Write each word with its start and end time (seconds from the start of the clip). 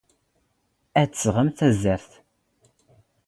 ⵔⴰⴷ 1.01 1.09
ⴷ 1.15 1.17
ⵜⵙⵖⵎ 1.19 1.47
ⵜⴰⵣⴰⵔⵜ? 1.57 2.07